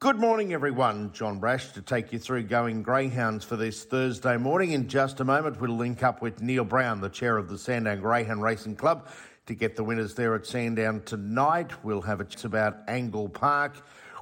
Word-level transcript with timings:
Good 0.00 0.18
morning, 0.18 0.54
everyone. 0.54 1.12
John 1.12 1.38
Brasch 1.38 1.74
to 1.74 1.82
take 1.82 2.10
you 2.10 2.18
through 2.18 2.44
going 2.44 2.82
greyhounds 2.82 3.44
for 3.44 3.56
this 3.56 3.84
Thursday 3.84 4.38
morning. 4.38 4.72
In 4.72 4.88
just 4.88 5.20
a 5.20 5.26
moment, 5.26 5.60
we'll 5.60 5.76
link 5.76 6.02
up 6.02 6.22
with 6.22 6.40
Neil 6.40 6.64
Brown, 6.64 7.02
the 7.02 7.10
chair 7.10 7.36
of 7.36 7.50
the 7.50 7.58
Sandown 7.58 8.00
Greyhound 8.00 8.42
Racing 8.42 8.76
Club, 8.76 9.10
to 9.44 9.54
get 9.54 9.76
the 9.76 9.84
winners 9.84 10.14
there 10.14 10.34
at 10.34 10.46
Sandown 10.46 11.02
tonight. 11.04 11.84
We'll 11.84 12.00
have 12.00 12.22
a 12.22 12.24
chat 12.24 12.46
about 12.46 12.78
Angle 12.88 13.28
Park. 13.28 13.76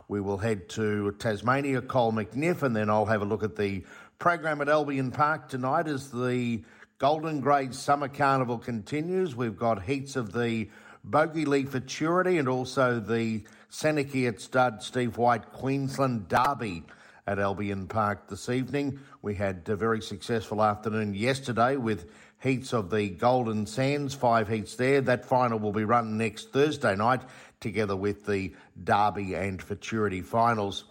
We 0.08 0.20
will 0.20 0.36
head 0.36 0.68
to 0.70 1.12
Tasmania, 1.12 1.80
Cole 1.82 2.10
McNiff, 2.10 2.64
and 2.64 2.74
then 2.74 2.90
I'll 2.90 3.06
have 3.06 3.22
a 3.22 3.24
look 3.24 3.44
at 3.44 3.54
the 3.54 3.84
program 4.18 4.60
at 4.60 4.68
Albion 4.68 5.12
Park 5.12 5.48
tonight 5.48 5.86
as 5.86 6.10
the 6.10 6.64
Golden 6.98 7.38
Grade 7.38 7.72
Summer 7.72 8.08
Carnival 8.08 8.58
continues. 8.58 9.36
We've 9.36 9.56
got 9.56 9.84
heats 9.84 10.16
of 10.16 10.32
the 10.32 10.70
Bogey 11.04 11.44
League 11.44 11.68
Futurity 11.68 12.38
and 12.38 12.48
also 12.48 12.98
the 12.98 13.44
Seneca 13.68 14.26
at 14.26 14.40
Stud 14.40 14.82
Steve 14.82 15.18
White 15.18 15.52
Queensland 15.52 16.28
Derby 16.28 16.84
at 17.26 17.38
Albion 17.38 17.86
Park 17.86 18.28
this 18.28 18.48
evening. 18.48 18.98
We 19.20 19.34
had 19.34 19.68
a 19.68 19.76
very 19.76 20.00
successful 20.00 20.62
afternoon 20.62 21.14
yesterday 21.14 21.76
with 21.76 22.10
heats 22.40 22.72
of 22.72 22.90
the 22.90 23.10
Golden 23.10 23.66
Sands, 23.66 24.14
five 24.14 24.48
heats 24.48 24.76
there. 24.76 25.02
That 25.02 25.26
final 25.26 25.58
will 25.58 25.72
be 25.72 25.84
run 25.84 26.16
next 26.16 26.52
Thursday 26.52 26.96
night 26.96 27.20
together 27.60 27.96
with 27.96 28.24
the 28.24 28.54
Derby 28.82 29.34
and 29.34 29.60
Futurity 29.60 30.22
finals. 30.22 30.84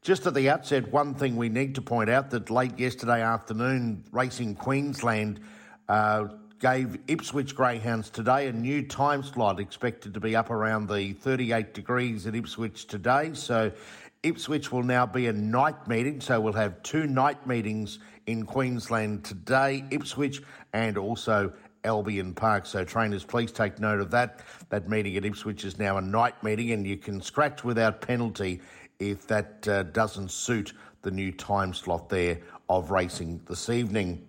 Just 0.00 0.26
at 0.26 0.34
the 0.34 0.48
outset, 0.48 0.90
one 0.90 1.14
thing 1.14 1.36
we 1.36 1.50
need 1.50 1.74
to 1.74 1.82
point 1.82 2.08
out 2.08 2.30
that 2.30 2.50
late 2.50 2.78
yesterday 2.78 3.22
afternoon, 3.22 4.04
Racing 4.10 4.54
Queensland 4.54 5.40
uh, 5.88 6.28
gave 6.62 6.96
Ipswich 7.08 7.56
Greyhounds 7.56 8.08
today 8.08 8.46
a 8.46 8.52
new 8.52 8.86
time 8.86 9.24
slot, 9.24 9.58
expected 9.58 10.14
to 10.14 10.20
be 10.20 10.36
up 10.36 10.48
around 10.48 10.88
the 10.88 11.12
38 11.14 11.74
degrees 11.74 12.24
at 12.28 12.36
Ipswich 12.36 12.86
today. 12.86 13.32
So 13.34 13.72
Ipswich 14.22 14.70
will 14.70 14.84
now 14.84 15.04
be 15.04 15.26
a 15.26 15.32
night 15.32 15.88
meeting, 15.88 16.20
so 16.20 16.40
we'll 16.40 16.52
have 16.52 16.80
two 16.84 17.08
night 17.08 17.44
meetings 17.48 17.98
in 18.26 18.46
Queensland 18.46 19.24
today, 19.24 19.84
Ipswich 19.90 20.40
and 20.72 20.96
also 20.96 21.52
Albion 21.82 22.32
Park. 22.32 22.64
So, 22.64 22.84
trainers, 22.84 23.24
please 23.24 23.50
take 23.50 23.80
note 23.80 23.98
of 23.98 24.12
that. 24.12 24.38
That 24.68 24.88
meeting 24.88 25.16
at 25.16 25.24
Ipswich 25.24 25.64
is 25.64 25.80
now 25.80 25.96
a 25.96 26.00
night 26.00 26.40
meeting, 26.44 26.70
and 26.70 26.86
you 26.86 26.96
can 26.96 27.20
scratch 27.20 27.64
without 27.64 28.00
penalty 28.00 28.60
if 29.00 29.26
that 29.26 29.66
uh, 29.66 29.82
doesn't 29.82 30.30
suit 30.30 30.74
the 31.02 31.10
new 31.10 31.32
time 31.32 31.74
slot 31.74 32.08
there 32.08 32.38
of 32.68 32.92
racing 32.92 33.40
this 33.48 33.68
evening. 33.68 34.24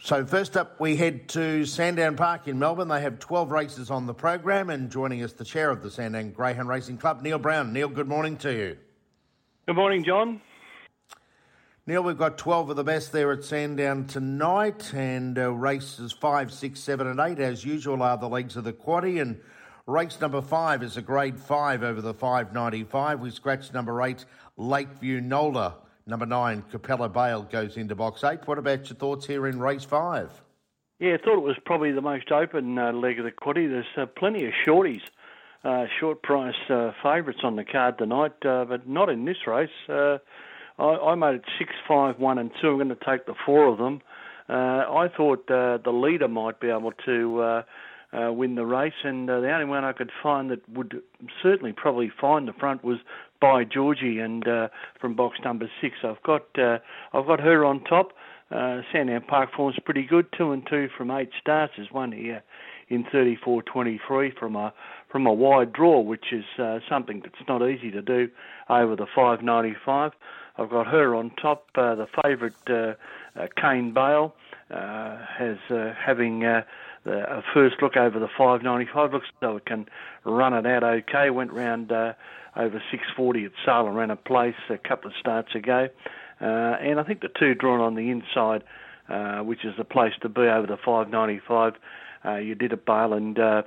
So, 0.00 0.24
first 0.24 0.56
up, 0.56 0.78
we 0.78 0.96
head 0.96 1.28
to 1.30 1.66
Sandown 1.66 2.16
Park 2.16 2.46
in 2.46 2.58
Melbourne. 2.58 2.88
They 2.88 3.00
have 3.00 3.18
12 3.18 3.50
races 3.50 3.90
on 3.90 4.06
the 4.06 4.14
program, 4.14 4.70
and 4.70 4.90
joining 4.90 5.22
us, 5.24 5.32
the 5.32 5.44
chair 5.44 5.70
of 5.70 5.82
the 5.82 5.90
Sandown 5.90 6.30
Greyhound 6.30 6.68
Racing 6.68 6.98
Club, 6.98 7.20
Neil 7.20 7.38
Brown. 7.38 7.72
Neil, 7.72 7.88
good 7.88 8.06
morning 8.06 8.36
to 8.38 8.52
you. 8.52 8.76
Good 9.66 9.76
morning, 9.76 10.04
John. 10.04 10.40
Neil, 11.86 12.02
we've 12.02 12.16
got 12.16 12.38
12 12.38 12.70
of 12.70 12.76
the 12.76 12.84
best 12.84 13.12
there 13.12 13.32
at 13.32 13.42
Sandown 13.42 14.06
tonight, 14.06 14.94
and 14.94 15.36
uh, 15.36 15.50
races 15.52 16.12
5, 16.12 16.52
6, 16.52 16.80
7, 16.80 17.06
and 17.06 17.18
8, 17.18 17.40
as 17.40 17.64
usual, 17.64 18.02
are 18.02 18.16
the 18.16 18.28
legs 18.28 18.56
of 18.56 18.64
the 18.64 18.72
quaddy, 18.72 19.20
and 19.20 19.40
Race 19.88 20.20
number 20.20 20.42
five 20.42 20.82
is 20.82 20.98
a 20.98 21.02
grade 21.02 21.40
five 21.40 21.82
over 21.82 22.02
the 22.02 22.12
595. 22.12 23.20
We 23.20 23.30
scratched 23.30 23.72
number 23.72 24.02
eight, 24.02 24.26
Lakeview 24.58 25.22
Nolda. 25.22 25.76
Number 26.08 26.24
nine, 26.24 26.64
Capella 26.70 27.10
Bale 27.10 27.42
goes 27.42 27.76
into 27.76 27.94
box 27.94 28.24
eight. 28.24 28.40
What 28.46 28.56
about 28.56 28.88
your 28.88 28.96
thoughts 28.96 29.26
here 29.26 29.46
in 29.46 29.60
race 29.60 29.84
five? 29.84 30.30
Yeah, 30.98 31.14
I 31.14 31.18
thought 31.18 31.36
it 31.36 31.42
was 31.42 31.56
probably 31.66 31.92
the 31.92 32.00
most 32.00 32.32
open 32.32 32.78
uh, 32.78 32.92
leg 32.92 33.18
of 33.18 33.26
the 33.26 33.30
quaddy. 33.30 33.68
There's 33.68 33.84
uh, 33.94 34.06
plenty 34.06 34.46
of 34.46 34.52
shorties, 34.66 35.02
uh, 35.64 35.84
short 36.00 36.22
price 36.22 36.56
uh, 36.70 36.92
favourites 37.02 37.40
on 37.44 37.56
the 37.56 37.64
card 37.64 37.98
tonight, 37.98 38.32
uh, 38.42 38.64
but 38.64 38.88
not 38.88 39.10
in 39.10 39.26
this 39.26 39.46
race. 39.46 39.68
Uh, 39.86 40.16
I, 40.78 40.84
I, 40.84 41.14
made 41.14 41.34
it 41.34 41.44
six, 41.58 41.74
five, 41.86 42.18
one, 42.18 42.38
and 42.38 42.50
two. 42.58 42.68
I'm 42.68 42.76
going 42.76 42.88
to 42.88 42.96
take 43.04 43.26
the 43.26 43.34
four 43.44 43.66
of 43.66 43.76
them. 43.76 44.00
I 44.48 45.10
thought 45.14 45.46
the 45.46 45.92
leader 45.92 46.26
might 46.26 46.58
be 46.58 46.70
able 46.70 46.92
to 47.04 47.62
uh, 48.12 48.32
win 48.32 48.54
the 48.54 48.66
race. 48.66 48.92
And 49.04 49.28
uh, 49.28 49.40
the 49.40 49.50
only 49.50 49.66
one 49.66 49.84
I 49.84 49.92
could 49.92 50.10
find 50.22 50.50
that 50.50 50.68
would 50.68 51.02
certainly 51.42 51.72
probably 51.72 52.10
find 52.20 52.48
the 52.48 52.52
front 52.52 52.84
was 52.84 52.98
by 53.40 53.64
Georgie, 53.64 54.18
and 54.18 54.46
uh, 54.48 54.68
from 55.00 55.14
box 55.14 55.38
number 55.44 55.70
six, 55.80 55.96
I've 56.02 56.22
got 56.24 56.46
uh, 56.58 56.78
I've 57.12 57.26
got 57.26 57.40
her 57.40 57.64
on 57.64 57.84
top. 57.84 58.12
Uh, 58.50 58.80
Sandown 58.92 59.22
Park 59.28 59.50
form's 59.54 59.76
pretty 59.84 60.04
good, 60.04 60.26
two 60.36 60.52
and 60.52 60.66
two 60.68 60.88
from 60.96 61.10
eight 61.10 61.30
starts. 61.40 61.74
There's 61.76 61.92
one 61.92 62.12
here 62.12 62.42
in 62.88 63.04
34.23 63.04 64.36
from 64.38 64.56
a 64.56 64.72
from 65.10 65.26
a 65.26 65.32
wide 65.32 65.72
draw, 65.72 66.00
which 66.00 66.32
is 66.32 66.44
uh, 66.58 66.78
something 66.88 67.20
that's 67.20 67.48
not 67.48 67.66
easy 67.66 67.90
to 67.90 68.02
do 68.02 68.28
over 68.68 68.96
the 68.96 69.06
5.95. 69.16 70.12
I've 70.56 70.70
got 70.70 70.86
her 70.86 71.14
on 71.14 71.30
top. 71.40 71.66
Uh, 71.74 71.94
the 71.94 72.06
favourite 72.22 72.54
uh, 72.68 72.94
uh, 73.38 73.46
Kane 73.60 73.94
Bale 73.94 74.34
uh, 74.70 75.18
has 75.38 75.56
uh, 75.70 75.94
having 76.04 76.42
a 77.06 77.42
first 77.54 77.76
look 77.80 77.96
over 77.96 78.18
the 78.18 78.28
595. 78.28 79.12
Looks 79.12 79.26
though 79.40 79.56
it 79.56 79.66
can 79.66 79.86
run 80.24 80.54
it 80.54 80.66
out 80.66 80.82
okay. 80.82 81.30
Went 81.30 81.52
round 81.52 81.92
uh, 81.92 82.12
over 82.56 82.82
640 82.90 83.44
at 83.44 83.52
Sale 83.64 83.88
ran 83.88 84.10
a 84.10 84.16
place 84.16 84.54
a 84.68 84.78
couple 84.78 85.10
of 85.10 85.16
starts 85.18 85.54
ago. 85.54 85.88
Uh, 86.40 86.44
and 86.44 87.00
I 87.00 87.02
think 87.02 87.20
the 87.20 87.28
two 87.28 87.54
drawn 87.54 87.80
on 87.80 87.94
the 87.94 88.10
inside, 88.10 88.62
uh, 89.08 89.40
which 89.42 89.64
is 89.64 89.74
the 89.76 89.84
place 89.84 90.12
to 90.22 90.28
be 90.28 90.42
over 90.42 90.66
the 90.66 90.76
595. 90.76 91.74
Uh, 92.24 92.36
you 92.36 92.54
did 92.54 92.72
a 92.72 92.76
Bale 92.76 93.12
and 93.12 93.38
uh, 93.38 93.62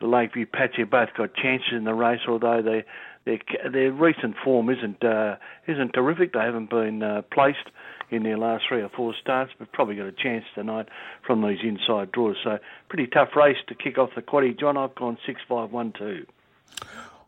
Lakeview 0.00 0.46
Patchy 0.46 0.84
both 0.84 1.08
got 1.16 1.34
chances 1.34 1.72
in 1.72 1.84
the 1.84 1.94
race, 1.94 2.20
although 2.28 2.62
they 2.62 2.84
their 3.24 3.38
their 3.70 3.92
recent 3.92 4.36
form 4.44 4.68
isn't 4.68 5.02
uh, 5.02 5.36
isn't 5.66 5.92
terrific. 5.92 6.32
They 6.32 6.40
haven't 6.40 6.70
been 6.70 7.02
uh, 7.02 7.22
placed 7.32 7.70
in 8.10 8.22
their 8.22 8.38
last 8.38 8.64
three 8.68 8.82
or 8.82 8.88
four 8.88 9.14
starts, 9.20 9.52
but 9.58 9.72
probably 9.72 9.96
got 9.96 10.06
a 10.06 10.12
chance 10.12 10.44
tonight 10.54 10.88
from 11.26 11.42
these 11.42 11.58
inside 11.62 12.12
draws. 12.12 12.36
So 12.44 12.58
pretty 12.88 13.06
tough 13.06 13.30
race 13.36 13.56
to 13.68 13.74
kick 13.74 13.98
off 13.98 14.10
the 14.14 14.22
quaddy. 14.22 14.58
John, 14.58 14.76
I've 14.76 14.94
gone 14.94 15.18
six 15.26 15.40
five 15.48 15.70
one 15.70 15.92
two. 15.98 16.26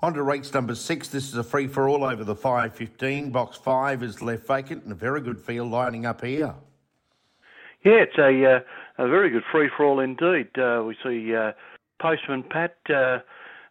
On 0.02 0.12
to 0.12 0.22
race 0.22 0.52
number 0.52 0.74
six. 0.74 1.08
This 1.08 1.28
is 1.28 1.36
a 1.36 1.44
free 1.44 1.66
for 1.66 1.88
all 1.88 2.04
over 2.04 2.22
the 2.22 2.36
515. 2.36 3.30
Box 3.30 3.56
five 3.56 4.02
is 4.02 4.20
left 4.20 4.46
vacant 4.46 4.84
and 4.84 4.92
a 4.92 4.94
very 4.94 5.20
good 5.20 5.40
field 5.40 5.70
lining 5.70 6.04
up 6.04 6.22
here. 6.22 6.54
Yeah, 7.82 8.02
it's 8.02 8.18
a, 8.18 8.44
uh, 8.44 9.04
a 9.04 9.08
very 9.08 9.30
good 9.30 9.44
free 9.50 9.70
for 9.74 9.84
all 9.84 10.00
indeed. 10.00 10.48
Uh, 10.58 10.82
we 10.86 10.96
see 11.02 11.34
uh, 11.34 11.52
Postman 12.00 12.42
Pat, 12.42 12.76
uh, 12.90 13.20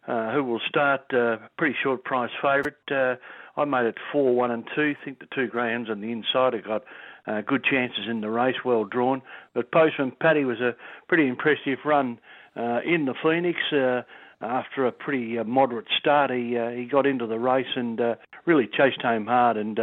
uh, 0.08 0.32
who 0.32 0.42
will 0.42 0.60
start 0.68 1.02
uh, 1.12 1.36
pretty 1.58 1.76
short 1.82 2.02
price 2.04 2.30
favourite. 2.42 3.18
I 3.56 3.64
made 3.64 3.86
it 3.86 3.96
four, 4.12 4.34
one, 4.34 4.50
and 4.50 4.64
two. 4.74 4.94
Think 5.04 5.18
the 5.18 5.26
two 5.34 5.48
greyhounds 5.48 5.90
on 5.90 6.00
the 6.00 6.12
inside 6.12 6.52
have 6.52 6.64
got 6.64 6.82
uh, 7.26 7.40
good 7.40 7.64
chances 7.64 8.06
in 8.08 8.20
the 8.20 8.30
race, 8.30 8.56
well 8.64 8.84
drawn. 8.84 9.22
But 9.54 9.72
Postman 9.72 10.12
Paddy 10.20 10.44
was 10.44 10.60
a 10.60 10.76
pretty 11.08 11.26
impressive 11.26 11.78
run 11.84 12.18
uh, 12.56 12.80
in 12.84 13.06
the 13.06 13.14
Phoenix. 13.22 13.58
Uh, 13.72 14.02
after 14.42 14.86
a 14.86 14.92
pretty 14.92 15.38
uh, 15.38 15.44
moderate 15.44 15.86
start, 15.98 16.30
he 16.30 16.58
uh, 16.58 16.68
he 16.68 16.84
got 16.84 17.06
into 17.06 17.26
the 17.26 17.38
race 17.38 17.66
and 17.74 17.98
uh, 18.00 18.14
really 18.44 18.66
chased 18.66 19.00
home 19.00 19.26
hard 19.26 19.56
and 19.56 19.78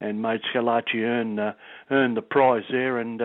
and 0.00 0.20
made 0.20 0.40
Scalacci 0.54 0.96
earn 0.96 1.54
earn 1.90 2.14
the 2.14 2.22
prize 2.22 2.64
there. 2.70 2.98
And 2.98 3.22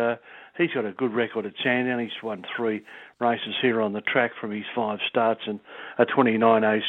he's 0.58 0.72
got 0.74 0.86
a 0.86 0.94
good 0.94 1.14
record 1.14 1.46
at 1.46 1.54
Sandown. 1.62 2.00
He's 2.00 2.24
won 2.24 2.46
three 2.56 2.84
races 3.20 3.56
here 3.62 3.82
on 3.82 3.94
the 3.94 4.02
track 4.02 4.32
from 4.40 4.52
his 4.52 4.64
five 4.74 5.00
starts 5.10 5.42
and 5.46 5.60
a 6.00 6.06
29.06 6.06 6.82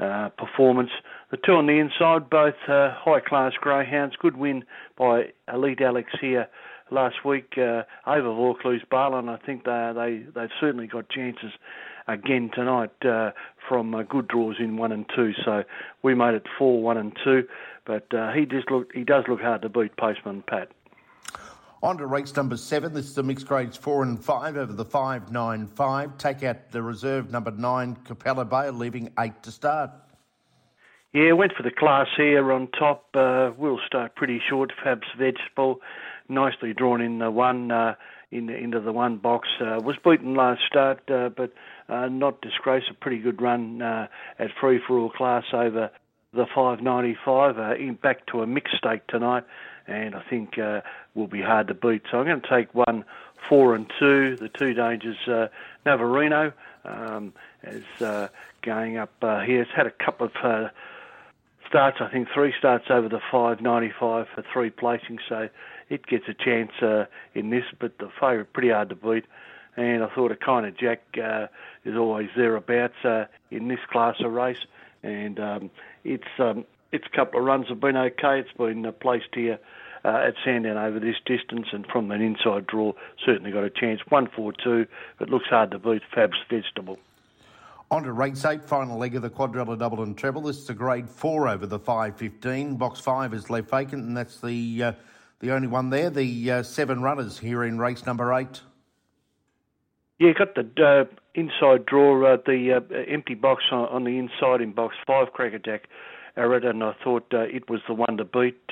uh, 0.00 0.28
performance. 0.30 0.90
The 1.34 1.40
two 1.44 1.54
on 1.54 1.66
the 1.66 1.80
inside, 1.80 2.30
both 2.30 2.54
uh, 2.68 2.94
high 2.94 3.18
class 3.18 3.54
greyhounds. 3.60 4.14
Good 4.14 4.36
win 4.36 4.64
by 4.96 5.32
Elite 5.52 5.80
Alex 5.80 6.12
here 6.20 6.46
last 6.92 7.24
week 7.24 7.54
uh, 7.58 7.82
over 8.06 8.28
Vaucluse 8.28 8.84
Barlin. 8.88 9.28
I 9.28 9.38
think 9.38 9.64
they 9.64 9.92
they 9.96 10.22
they've 10.32 10.56
certainly 10.60 10.86
got 10.86 11.08
chances 11.08 11.50
again 12.06 12.52
tonight 12.54 12.92
uh, 13.04 13.32
from 13.68 13.96
uh, 13.96 14.04
good 14.04 14.28
draws 14.28 14.60
in 14.60 14.76
one 14.76 14.92
and 14.92 15.06
two. 15.12 15.32
So 15.44 15.64
we 16.04 16.14
made 16.14 16.34
it 16.34 16.46
four, 16.56 16.80
one 16.80 16.98
and 16.98 17.12
two, 17.24 17.48
but 17.84 18.14
uh, 18.14 18.30
he 18.30 18.46
just 18.46 18.70
look 18.70 18.92
he 18.94 19.02
does 19.02 19.24
look 19.26 19.40
hard 19.40 19.62
to 19.62 19.68
beat 19.68 19.96
Postman 19.96 20.44
Pat. 20.46 20.70
On 21.82 21.98
to 21.98 22.06
race 22.06 22.36
number 22.36 22.56
seven. 22.56 22.94
This 22.94 23.06
is 23.06 23.14
the 23.16 23.24
mixed 23.24 23.48
grades 23.48 23.76
four 23.76 24.04
and 24.04 24.24
five 24.24 24.56
over 24.56 24.72
the 24.72 24.84
five 24.84 25.32
nine 25.32 25.66
five. 25.66 26.16
Take 26.16 26.44
out 26.44 26.70
the 26.70 26.80
reserve 26.80 27.32
number 27.32 27.50
nine 27.50 27.96
Capella 28.04 28.44
Bale, 28.44 28.72
leaving 28.72 29.10
eight 29.18 29.42
to 29.42 29.50
start. 29.50 29.90
Yeah, 31.14 31.30
went 31.30 31.52
for 31.56 31.62
the 31.62 31.70
class 31.70 32.08
here 32.16 32.50
on 32.50 32.66
top. 32.76 33.06
Uh, 33.14 33.52
we'll 33.56 33.78
start 33.86 34.16
pretty 34.16 34.42
short. 34.50 34.72
Fab's 34.82 35.06
vegetable, 35.16 35.80
nicely 36.28 36.74
drawn 36.74 37.00
in 37.00 37.20
the 37.20 37.30
one 37.30 37.70
uh, 37.70 37.94
in 38.32 38.46
the, 38.46 38.56
into 38.56 38.80
the 38.80 38.90
one 38.92 39.18
box. 39.18 39.46
Uh, 39.60 39.78
was 39.80 39.94
beaten 40.04 40.34
last 40.34 40.62
start, 40.66 41.08
uh, 41.08 41.28
but 41.28 41.52
uh, 41.88 42.08
not 42.08 42.42
disgrace. 42.42 42.82
A 42.90 42.94
pretty 42.94 43.18
good 43.18 43.40
run 43.40 43.80
uh, 43.80 44.08
at 44.40 44.50
free 44.60 44.80
for 44.84 44.98
all 44.98 45.08
class 45.08 45.44
over 45.52 45.88
the 46.32 46.46
595. 46.52 47.58
Uh, 47.60 47.74
in 47.76 47.94
back 47.94 48.26
to 48.26 48.42
a 48.42 48.46
mixed 48.48 48.76
stake 48.76 49.06
tonight 49.06 49.44
and 49.86 50.16
I 50.16 50.22
think 50.28 50.58
will 51.14 51.28
be 51.28 51.42
hard 51.42 51.68
to 51.68 51.74
beat. 51.74 52.02
So 52.10 52.18
I'm 52.18 52.26
going 52.26 52.40
to 52.40 52.48
take 52.48 52.74
one, 52.74 53.04
four, 53.48 53.76
and 53.76 53.86
two. 54.00 54.34
The 54.34 54.48
two 54.48 54.74
dangers, 54.74 55.18
uh, 55.28 55.46
Navarino 55.86 56.52
um, 56.84 57.34
is 57.62 57.84
going 58.62 58.96
up 58.96 59.12
here. 59.20 59.62
It's 59.62 59.70
had 59.76 59.86
a 59.86 59.92
couple 59.92 60.26
of 60.26 60.72
starts, 61.74 61.96
I 62.00 62.08
think 62.08 62.28
three 62.32 62.54
starts 62.56 62.84
over 62.88 63.08
the 63.08 63.18
595 63.32 64.28
for 64.32 64.44
three 64.52 64.70
placings, 64.70 65.18
so 65.28 65.48
it 65.88 66.06
gets 66.06 66.22
a 66.28 66.34
chance 66.34 66.70
uh, 66.80 67.06
in 67.34 67.50
this, 67.50 67.64
but 67.80 67.98
the 67.98 68.10
favourite 68.20 68.52
pretty 68.52 68.70
hard 68.70 68.90
to 68.90 68.94
beat. 68.94 69.24
And 69.76 70.04
I 70.04 70.08
thought 70.14 70.30
a 70.30 70.36
kind 70.36 70.66
of 70.66 70.76
Jack 70.78 71.02
uh, 71.20 71.48
is 71.84 71.96
always 71.96 72.28
thereabouts 72.36 73.04
uh, 73.04 73.24
in 73.50 73.66
this 73.66 73.80
class 73.90 74.14
of 74.20 74.30
race, 74.30 74.64
and 75.02 75.40
um, 75.40 75.70
its 76.04 76.28
um, 76.38 76.64
its 76.92 77.06
couple 77.08 77.40
of 77.40 77.46
runs 77.46 77.66
have 77.70 77.80
been 77.80 77.96
okay. 77.96 78.38
It's 78.38 78.56
been 78.56 78.86
uh, 78.86 78.92
placed 78.92 79.34
here 79.34 79.58
uh, 80.04 80.28
at 80.28 80.34
Sandown 80.44 80.76
over 80.76 81.00
this 81.00 81.16
distance, 81.26 81.66
and 81.72 81.84
from 81.88 82.12
an 82.12 82.22
inside 82.22 82.68
draw, 82.68 82.92
certainly 83.26 83.50
got 83.50 83.64
a 83.64 83.70
chance. 83.70 84.00
One 84.10 84.28
four 84.28 84.52
two, 84.52 84.86
but 85.18 85.28
looks 85.28 85.48
hard 85.48 85.72
to 85.72 85.80
beat. 85.80 86.02
Fab's 86.14 86.38
vegetable. 86.48 87.00
On 87.90 88.02
to 88.02 88.12
race 88.12 88.44
eight, 88.44 88.64
final 88.64 88.98
leg 88.98 89.14
of 89.14 89.22
the 89.22 89.30
quadrilla 89.30 89.78
double 89.78 90.02
and 90.02 90.16
treble. 90.16 90.42
This 90.42 90.58
is 90.58 90.70
a 90.70 90.74
grade 90.74 91.08
four 91.08 91.48
over 91.48 91.66
the 91.66 91.78
515. 91.78 92.76
Box 92.76 93.00
five 93.00 93.34
is 93.34 93.50
left 93.50 93.70
vacant, 93.70 94.04
and 94.04 94.16
that's 94.16 94.40
the 94.40 94.82
uh, 94.82 94.92
the 95.40 95.52
only 95.52 95.68
one 95.68 95.90
there. 95.90 96.08
The 96.08 96.50
uh, 96.50 96.62
seven 96.62 97.02
runners 97.02 97.38
here 97.38 97.62
in 97.64 97.78
race 97.78 98.06
number 98.06 98.32
eight. 98.32 98.62
Yeah, 100.18 100.32
got 100.32 100.54
the 100.54 100.82
uh, 100.82 101.04
inside 101.34 101.84
draw, 101.86 102.34
uh, 102.34 102.38
the 102.46 102.72
uh, 102.72 102.94
empty 103.08 103.34
box 103.34 103.64
on, 103.70 103.88
on, 103.88 104.04
the 104.04 104.18
inside 104.18 104.60
in 104.60 104.72
box 104.72 104.94
five, 105.06 105.32
Crackerjack 105.32 105.82
Arrett, 106.36 106.64
and 106.64 106.82
I 106.82 106.94
thought 107.04 107.26
uh, 107.34 107.40
it 107.40 107.68
was 107.68 107.80
the 107.86 107.94
one 107.94 108.16
to 108.16 108.24
beat. 108.24 108.62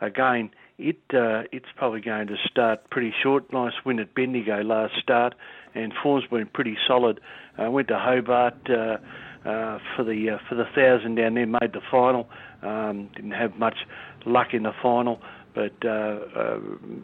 again, 0.00 0.50
it 0.78 1.00
it's 1.10 1.68
probably 1.76 2.02
going 2.02 2.26
to 2.26 2.36
start 2.50 2.90
pretty 2.90 3.14
short. 3.22 3.50
Nice 3.52 3.72
win 3.84 3.98
at 3.98 4.14
Bendigo 4.14 4.62
last 4.62 4.94
start 5.00 5.34
and 5.76 5.92
form's 6.02 6.26
been 6.26 6.46
pretty 6.46 6.76
solid. 6.86 7.20
I 7.58 7.66
uh, 7.66 7.70
went 7.70 7.88
to 7.88 7.98
Hobart 7.98 8.54
uh, 8.68 8.96
uh, 9.48 9.78
for 9.94 10.04
the 10.04 10.38
for 10.48 10.54
the 10.54 10.64
thousand 10.74 11.16
down 11.16 11.34
there, 11.34 11.46
made 11.46 11.72
the 11.72 11.80
final. 11.90 12.28
Um, 12.62 13.10
didn't 13.14 13.32
have 13.32 13.56
much 13.56 13.76
luck 14.24 14.48
in 14.52 14.64
the 14.64 14.72
final, 14.82 15.20
but 15.54 15.78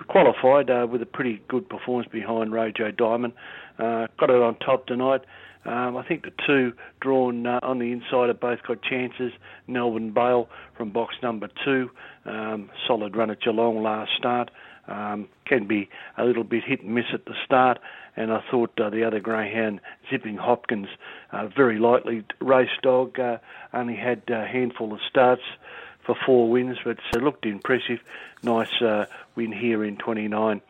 qualified 0.08 0.68
with 0.90 1.02
a 1.02 1.06
pretty 1.06 1.42
good 1.48 1.68
performance 1.68 2.10
behind 2.10 2.52
Rojo 2.52 2.90
Diamond. 2.90 3.34
Got 3.78 4.30
it 4.30 4.42
on 4.42 4.56
top 4.58 4.86
tonight. 4.86 5.22
Um, 5.64 5.96
I 5.96 6.06
think 6.06 6.24
the 6.24 6.32
two 6.44 6.72
drawn 7.00 7.46
uh, 7.46 7.60
on 7.62 7.78
the 7.78 7.92
inside 7.92 8.28
have 8.28 8.40
both 8.40 8.62
got 8.66 8.82
chances. 8.82 9.32
Melbourne 9.68 10.12
Bale 10.12 10.48
from 10.76 10.90
box 10.90 11.14
number 11.22 11.48
two, 11.64 11.90
um, 12.24 12.68
solid 12.86 13.16
run 13.16 13.30
at 13.30 13.40
Geelong 13.40 13.82
last 13.82 14.10
start. 14.18 14.50
Um, 14.88 15.28
can 15.44 15.68
be 15.68 15.88
a 16.18 16.24
little 16.24 16.42
bit 16.42 16.64
hit 16.64 16.82
and 16.82 16.92
miss 16.94 17.04
at 17.12 17.24
the 17.24 17.34
start 17.44 17.78
and 18.16 18.32
I 18.32 18.42
thought 18.50 18.78
uh, 18.78 18.90
the 18.90 19.04
other 19.04 19.20
greyhound, 19.20 19.80
Zipping 20.10 20.36
Hopkins, 20.36 20.88
uh, 21.30 21.46
very 21.48 21.78
lightly 21.78 22.24
raced 22.40 22.82
dog, 22.82 23.18
uh, 23.18 23.38
only 23.72 23.96
had 23.96 24.22
a 24.28 24.46
handful 24.46 24.92
of 24.92 25.00
starts 25.08 25.42
for 26.04 26.14
four 26.26 26.50
wins, 26.50 26.78
but 26.84 26.98
uh, 27.14 27.18
looked 27.20 27.46
impressive. 27.46 28.00
Nice 28.42 28.82
uh, 28.82 29.06
win 29.34 29.52
here 29.52 29.84
in 29.84 29.96
29 29.96 30.60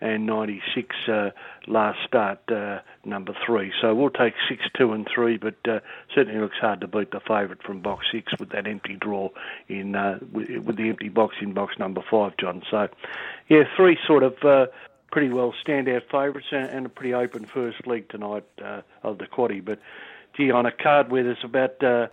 and 0.00 0.26
96 0.26 0.96
uh, 1.08 1.30
last 1.66 1.98
start, 2.06 2.40
uh, 2.50 2.80
number 3.04 3.34
three. 3.44 3.72
So 3.80 3.94
we'll 3.94 4.10
take 4.10 4.34
six, 4.48 4.64
two, 4.76 4.92
and 4.92 5.08
three, 5.12 5.36
but 5.36 5.56
uh, 5.68 5.80
certainly 6.14 6.40
looks 6.40 6.58
hard 6.58 6.80
to 6.80 6.86
beat 6.86 7.10
the 7.10 7.20
favourite 7.20 7.62
from 7.62 7.80
box 7.80 8.06
six 8.12 8.32
with 8.38 8.50
that 8.50 8.66
empty 8.66 8.96
draw 8.96 9.30
in 9.68 9.96
uh, 9.96 10.18
with, 10.32 10.48
with, 10.64 10.76
the 10.76 10.88
empty 10.88 11.08
box 11.08 11.36
in 11.40 11.52
box 11.52 11.78
number 11.78 12.02
five, 12.08 12.36
John. 12.36 12.62
So, 12.70 12.88
yeah, 13.48 13.64
three 13.76 13.98
sort 14.06 14.22
of 14.22 14.42
uh, 14.44 14.66
pretty 15.10 15.30
well 15.30 15.54
standout 15.64 16.02
favourites 16.10 16.48
and, 16.52 16.86
a 16.86 16.88
pretty 16.88 17.14
open 17.14 17.46
first 17.46 17.86
leg 17.86 18.08
tonight 18.08 18.44
uh, 18.64 18.82
of 19.02 19.18
the 19.18 19.26
quaddy. 19.26 19.64
But 19.64 19.80
gee, 20.36 20.50
on 20.50 20.66
a 20.66 20.72
card 20.72 21.10
where 21.10 21.24
there's 21.24 21.44
about 21.44 21.82
uh, 21.82 22.06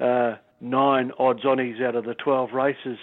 uh, 0.00 0.36
nine 0.60 1.12
odds 1.18 1.42
onnies 1.42 1.82
out 1.82 1.96
of 1.96 2.04
the 2.04 2.14
12 2.14 2.52
races, 2.52 2.98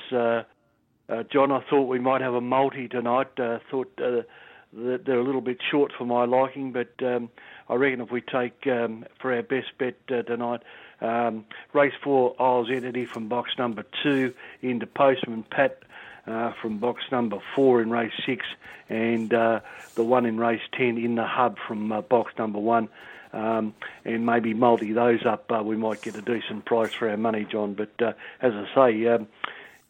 John, 1.29 1.51
I 1.51 1.61
thought 1.69 1.89
we 1.89 1.99
might 1.99 2.21
have 2.21 2.35
a 2.35 2.41
multi 2.41 2.87
tonight. 2.87 3.27
Thought 3.35 4.25
that 4.73 5.05
they're 5.05 5.19
a 5.19 5.23
little 5.23 5.41
bit 5.41 5.57
short 5.69 5.91
for 5.97 6.05
my 6.05 6.25
liking, 6.25 6.71
but 6.71 6.91
um, 7.03 7.29
I 7.69 7.75
reckon 7.75 8.01
if 8.01 8.11
we 8.11 8.21
take 8.21 8.65
um, 8.67 9.05
for 9.19 9.33
our 9.33 9.43
best 9.43 9.77
bet 9.77 9.95
uh, 10.09 10.21
tonight, 10.23 10.61
um, 11.01 11.45
race 11.73 11.93
four 12.03 12.35
Isles 12.39 12.69
Entity 12.71 13.05
from 13.05 13.27
box 13.27 13.51
number 13.57 13.83
two 14.03 14.33
into 14.61 14.85
Postman 14.87 15.43
Pat 15.49 15.79
uh, 16.27 16.53
from 16.61 16.77
box 16.77 17.03
number 17.11 17.39
four 17.55 17.81
in 17.81 17.89
race 17.89 18.13
six, 18.25 18.45
and 18.89 19.33
uh, 19.33 19.59
the 19.95 20.03
one 20.03 20.25
in 20.25 20.37
race 20.37 20.61
ten 20.77 20.97
in 20.97 21.15
the 21.15 21.25
hub 21.25 21.57
from 21.67 21.91
uh, 21.91 22.01
box 22.01 22.33
number 22.37 22.59
one. 22.59 22.89
Um, 23.33 23.73
and 24.03 24.25
maybe 24.25 24.53
multi 24.53 24.91
those 24.91 25.25
up, 25.25 25.49
uh, 25.49 25.63
we 25.63 25.77
might 25.77 26.01
get 26.01 26.17
a 26.17 26.21
decent 26.21 26.65
price 26.65 26.93
for 26.93 27.09
our 27.09 27.15
money, 27.15 27.47
John. 27.49 27.75
But 27.75 27.91
uh, 28.01 28.11
as 28.41 28.51
I 28.53 28.65
say, 28.75 29.07
um, 29.07 29.27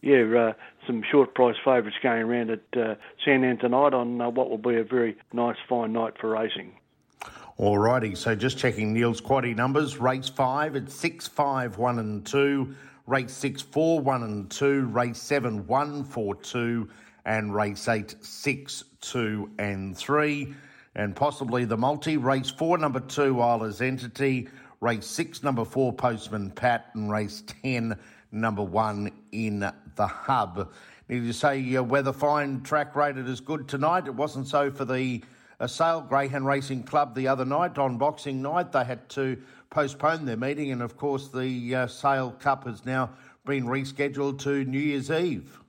yeah, 0.02 0.24
uh, 0.38 0.54
some 0.88 1.04
short 1.10 1.34
price 1.34 1.56
favourites 1.64 1.98
going 2.02 2.24
around 2.24 2.50
at 2.50 2.78
uh, 2.78 2.96
Sandown 3.24 3.58
tonight 3.58 3.94
on 3.94 4.20
uh, 4.22 4.30
what 4.30 4.50
will 4.50 4.58
be 4.58 4.76
a 4.76 4.84
very 4.84 5.18
nice, 5.34 5.58
fine 5.68 5.94
night 5.94 6.14
for 6.20 6.30
racing. 6.30 6.74
Alrighty, 7.60 8.18
so 8.18 8.36
just 8.36 8.58
checking 8.58 8.94
Neil's 8.94 9.22
quaddy 9.22 9.56
numbers. 9.56 9.98
Race 9.98 10.30
five 10.30 10.76
at 10.76 10.90
six, 10.90 11.28
five, 11.28 11.78
one, 11.78 12.00
and 12.00 12.26
two 12.26 12.76
race 13.08 13.34
6, 13.34 13.62
4, 13.62 14.00
1 14.00 14.24
and 14.24 14.50
2, 14.50 14.86
race 14.86 15.22
7, 15.22 15.68
1, 15.68 16.04
4, 16.04 16.36
2, 16.36 16.90
and 17.26 17.54
race 17.54 17.88
8, 17.88 18.16
6, 18.22 18.84
2 19.02 19.52
and 19.60 19.98
3. 19.98 20.54
And 20.96 21.16
possibly 21.16 21.66
the 21.66 21.78
multi, 21.78 22.18
race 22.18 22.50
4, 22.50 22.78
number 22.78 23.00
2, 23.00 23.38
Isla's 23.42 23.82
Entity, 23.82 24.48
race 24.82 25.06
6, 25.06 25.44
number 25.44 25.64
4, 25.64 25.94
Postman 25.94 26.52
Pat, 26.52 26.90
and 26.94 27.10
race 27.12 27.44
10, 27.64 27.98
number 28.32 28.64
1 28.64 29.12
in 29.32 29.60
the 29.96 30.08
hub. 30.08 30.72
Need 31.08 31.28
to 31.28 31.34
say 31.34 31.76
uh, 31.76 32.12
fine 32.14 32.62
track 32.62 32.96
rated 32.96 33.28
as 33.28 33.40
good 33.40 33.68
tonight. 33.68 34.08
It 34.08 34.16
wasn't 34.16 34.48
so 34.48 34.72
for 34.72 34.86
the 34.86 35.24
uh, 35.60 35.68
Sale 35.68 36.02
Greyhound 36.02 36.46
Racing 36.46 36.84
Club 36.84 37.16
the 37.16 37.28
other 37.28 37.46
night 37.46 37.78
on 37.78 37.98
Boxing 37.98 38.42
Night. 38.42 38.72
They 38.72 38.84
had 38.84 39.08
to 39.10 39.38
postpone 39.70 40.26
their 40.26 40.38
meeting, 40.38 40.72
and 40.72 40.82
of 40.82 40.98
course, 40.98 41.28
the 41.28 41.76
uh, 41.76 41.88
Sale 41.88 42.32
Cup 42.40 42.66
has 42.66 42.86
now 42.86 43.12
been 43.46 43.66
rescheduled 43.66 44.40
to 44.40 44.66
New 44.66 44.80
Year's 44.80 45.12
Eve. 45.12 45.60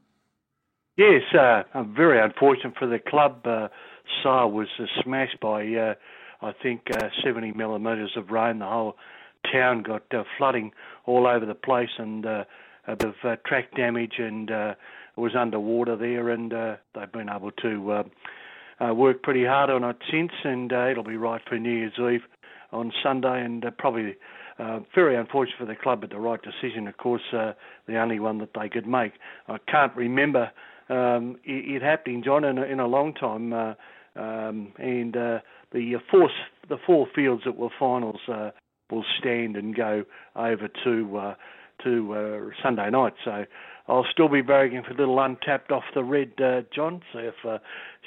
Yes, 0.97 1.23
uh, 1.38 1.62
very 1.85 2.20
unfortunate 2.20 2.75
for 2.79 2.87
the 2.87 2.99
club. 2.99 3.47
Uh, 3.47 3.69
Sale 4.23 4.50
was 4.50 4.69
uh, 4.79 4.85
smashed 5.03 5.41
by, 5.41 5.67
uh, 5.75 5.94
I 6.43 6.53
think, 6.62 6.83
uh, 6.91 7.09
70 7.25 7.53
millimetres 7.53 8.12
of 8.17 8.31
rain. 8.31 8.59
The 8.59 8.67
whole 8.67 8.97
town 9.50 9.83
got 9.83 10.03
uh, 10.12 10.25
flooding 10.39 10.73
all 11.06 11.27
over 11.27 11.47
the 11.47 11.55
place, 11.55 11.91
and 11.99 12.27
uh, 12.27 12.44
a 12.87 12.97
bit 12.97 13.09
of 13.09 13.15
uh, 13.25 13.37
track 13.47 13.75
damage, 13.77 14.15
and 14.19 14.50
uh, 14.50 14.75
was 15.17 15.37
underwater 15.37 15.96
there. 15.96 16.31
And 16.31 16.53
uh, 16.53 16.77
they've 16.94 17.13
been 17.13 17.29
able 17.29 17.53
to 17.63 17.93
uh, 17.93 18.03
uh, 18.84 18.94
work 18.94 19.22
pretty 19.22 19.44
hard 19.44 19.70
on 19.70 19.84
it 19.84 19.96
since, 20.11 20.32
and 20.44 20.72
uh, 20.72 20.89
it'll 20.89 21.05
be 21.05 21.17
right 21.17 21.41
for 21.49 21.58
New 21.58 21.70
Year's 21.70 21.93
Eve 21.99 22.22
on 22.72 22.93
Sunday, 23.03 23.44
and 23.44 23.65
uh, 23.65 23.70
probably 23.79 24.17
uh, 24.58 24.81
very 24.94 25.17
unfortunate 25.17 25.58
for 25.58 25.67
the 25.67 25.77
club, 25.77 26.01
but 26.01 26.11
the 26.11 26.19
right 26.19 26.41
decision, 26.43 26.89
of 26.89 26.96
course, 26.96 27.22
uh, 27.32 27.53
the 27.87 27.99
only 27.99 28.19
one 28.19 28.39
that 28.39 28.51
they 28.58 28.69
could 28.69 28.87
make. 28.87 29.13
I 29.49 29.58
can't 29.69 29.94
remember 29.96 30.51
um, 30.89 31.37
it, 31.44 31.77
it, 31.77 31.82
happening, 31.82 32.22
John, 32.25 32.44
in 32.44 32.58
a, 32.58 32.63
in 32.63 32.81
a 32.81 32.87
long 32.87 33.15
time. 33.15 33.53
Uh, 33.53 33.75
um, 34.15 34.72
and 34.77 35.17
uh, 35.17 35.39
the 35.72 35.96
four 36.10 36.31
the 36.69 36.79
four 36.86 37.06
fields 37.14 37.43
that 37.44 37.56
were 37.56 37.70
finals 37.79 38.20
uh, 38.29 38.50
will 38.91 39.05
stand 39.19 39.56
and 39.56 39.74
go 39.74 40.05
over 40.36 40.69
to 40.84 41.34
to 41.82 42.52
Sunday 42.62 42.91
night. 42.91 43.14
So 43.24 43.44
I'll 43.88 44.06
still 44.10 44.29
be 44.29 44.43
begging 44.43 44.82
for 44.82 44.93
a 44.93 44.96
little 44.96 45.19
untapped 45.20 45.72
off 45.72 45.82
the 45.94 46.05
red, 46.05 46.32
uh, 46.41 46.62
John. 46.74 47.02
See 47.12 47.19
if 47.20 47.34
uh, 47.46 47.58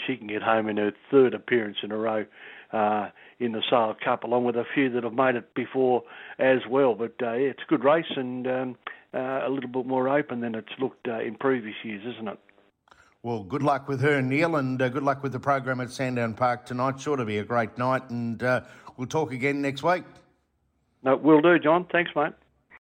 she 0.05 0.15
can 0.15 0.27
get 0.27 0.41
home 0.41 0.69
in 0.69 0.77
her 0.77 0.91
third 1.11 1.33
appearance 1.33 1.77
in 1.83 1.91
a 1.91 1.97
row 1.97 2.25
uh, 2.71 3.09
in 3.39 3.51
the 3.51 3.61
Sale 3.69 3.95
Cup, 4.03 4.23
along 4.23 4.45
with 4.45 4.55
a 4.55 4.63
few 4.73 4.89
that 4.91 5.03
have 5.03 5.13
made 5.13 5.35
it 5.35 5.53
before 5.53 6.03
as 6.39 6.59
well. 6.69 6.95
But 6.95 7.15
uh, 7.21 7.33
yeah, 7.33 7.49
it's 7.49 7.63
a 7.67 7.69
good 7.69 7.83
race 7.83 8.05
and 8.15 8.47
um, 8.47 8.75
uh, 9.13 9.45
a 9.45 9.49
little 9.49 9.69
bit 9.69 9.85
more 9.85 10.07
open 10.07 10.39
than 10.39 10.55
it's 10.55 10.67
looked 10.79 11.07
uh, 11.07 11.19
in 11.19 11.35
previous 11.35 11.75
years, 11.83 12.03
isn't 12.15 12.27
it? 12.27 12.39
Well, 13.25 13.41
good 13.41 13.63
luck 13.63 13.87
with 13.87 14.01
her, 14.01 14.21
Neil, 14.21 14.57
and 14.57 14.79
uh, 14.79 14.87
good 14.87 15.01
luck 15.01 15.23
with 15.23 15.31
the 15.31 15.39
program 15.39 15.81
at 15.81 15.89
Sandown 15.89 16.35
Park 16.35 16.63
tonight. 16.63 16.99
Sure 16.99 17.17
to 17.17 17.25
be 17.25 17.39
a 17.39 17.43
great 17.43 17.75
night, 17.75 18.07
and 18.11 18.43
uh, 18.43 18.61
we'll 18.97 19.07
talk 19.07 19.33
again 19.33 19.63
next 19.63 19.81
week. 19.81 20.03
No, 21.01 21.15
we'll 21.15 21.41
do, 21.41 21.57
John. 21.57 21.87
Thanks, 21.91 22.11
mate. 22.15 22.33